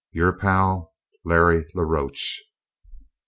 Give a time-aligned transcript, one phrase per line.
[0.09, 0.95] your pal,
[1.25, 2.41] LARRY LA ROCHE.